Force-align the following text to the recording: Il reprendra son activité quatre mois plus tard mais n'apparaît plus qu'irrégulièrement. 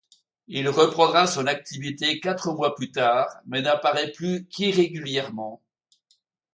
Il 0.47 0.67
reprendra 0.67 1.27
son 1.27 1.45
activité 1.45 2.19
quatre 2.19 2.51
mois 2.55 2.73
plus 2.73 2.89
tard 2.89 3.27
mais 3.45 3.61
n'apparaît 3.61 4.11
plus 4.11 4.47
qu'irrégulièrement. 4.47 5.61